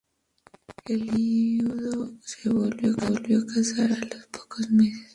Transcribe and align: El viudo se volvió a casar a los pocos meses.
El 0.85 1.03
viudo 1.11 2.15
se 2.25 2.49
volvió 2.49 2.93
a 2.97 3.45
casar 3.53 3.91
a 3.91 4.03
los 4.15 4.25
pocos 4.31 4.67
meses. 4.71 5.09